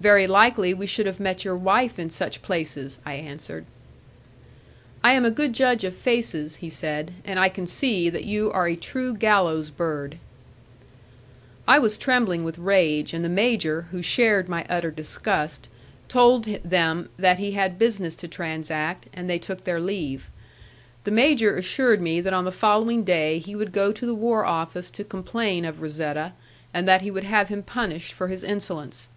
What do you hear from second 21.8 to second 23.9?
me that on the following day he would go